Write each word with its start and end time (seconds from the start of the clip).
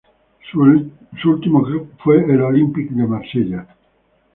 Su 0.51 0.61
último 1.29 1.61
club 1.61 1.91
fue 2.03 2.23
el 2.27 2.41
Olympique 2.41 2.91
de 2.91 3.05
Marsella. 3.05 3.67